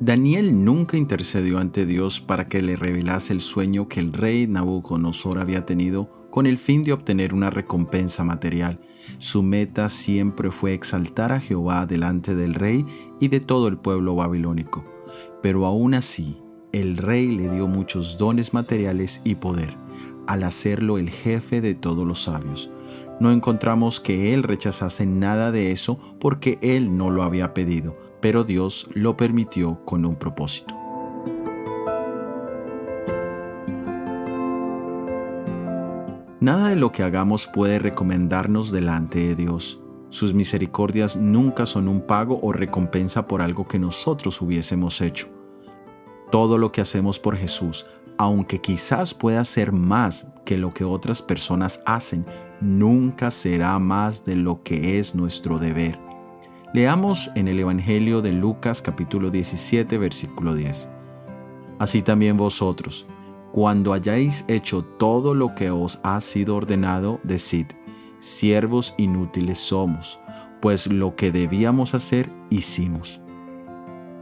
[0.00, 5.38] Daniel nunca intercedió ante Dios para que le revelase el sueño que el rey Nabucodonosor
[5.38, 8.80] había tenido con el fin de obtener una recompensa material.
[9.18, 12.84] Su meta siempre fue exaltar a Jehová delante del rey
[13.20, 14.84] y de todo el pueblo babilónico.
[15.42, 16.42] Pero aún así,
[16.72, 19.76] el rey le dio muchos dones materiales y poder,
[20.26, 22.68] al hacerlo el jefe de todos los sabios.
[23.20, 28.42] No encontramos que él rechazase nada de eso porque él no lo había pedido, pero
[28.42, 30.74] Dios lo permitió con un propósito.
[36.40, 39.82] Nada de lo que hagamos puede recomendarnos delante de Dios.
[40.08, 45.28] Sus misericordias nunca son un pago o recompensa por algo que nosotros hubiésemos hecho.
[46.30, 47.84] Todo lo que hacemos por Jesús,
[48.16, 52.24] aunque quizás pueda ser más que lo que otras personas hacen,
[52.62, 56.03] nunca será más de lo que es nuestro deber.
[56.74, 60.88] Leamos en el Evangelio de Lucas capítulo 17 versículo 10.
[61.78, 63.06] Así también vosotros,
[63.52, 67.66] cuando hayáis hecho todo lo que os ha sido ordenado, decid,
[68.18, 70.18] siervos inútiles somos,
[70.60, 73.20] pues lo que debíamos hacer hicimos.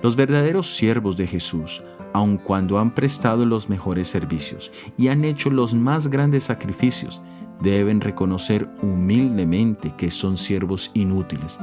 [0.00, 5.50] Los verdaderos siervos de Jesús, aun cuando han prestado los mejores servicios y han hecho
[5.50, 7.20] los más grandes sacrificios,
[7.60, 11.58] deben reconocer humildemente que son siervos inútiles,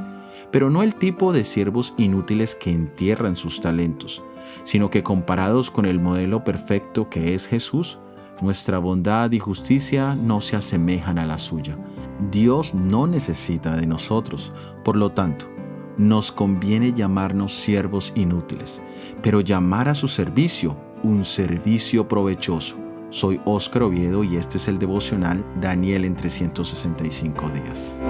[0.50, 4.22] pero no el tipo de siervos inútiles que entierran sus talentos,
[4.62, 7.98] sino que comparados con el modelo perfecto que es Jesús,
[8.40, 11.78] nuestra bondad y justicia no se asemejan a la suya.
[12.30, 14.52] Dios no necesita de nosotros,
[14.84, 15.46] por lo tanto,
[15.96, 18.82] nos conviene llamarnos siervos inútiles,
[19.22, 22.76] pero llamar a su servicio un servicio provechoso.
[23.10, 28.00] Soy Óscar Oviedo y este es el devocional Daniel en 365 días.